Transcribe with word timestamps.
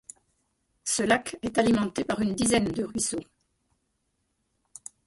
Ce 0.83 1.03
lac 1.03 1.37
est 1.43 1.59
alimenté 1.59 2.03
par 2.03 2.21
une 2.21 2.33
dizaine 2.33 2.71
de 2.71 2.83
ruisseaux. 2.85 3.23